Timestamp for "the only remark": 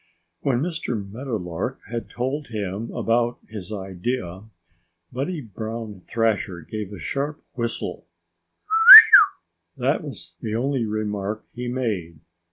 10.41-11.45